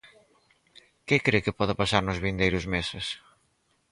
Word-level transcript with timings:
Que 1.07 1.17
cre 1.25 1.43
que 1.45 1.57
pode 1.59 1.73
pasar 1.81 2.01
nos 2.05 2.21
vindeiros 2.25 2.65
meses? 2.73 3.05